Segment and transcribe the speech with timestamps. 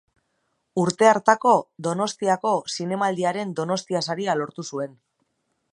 [0.83, 1.51] Urte hartako
[1.89, 4.99] Donostiako Zinemaldiaren Donostia Saria lortu zuen.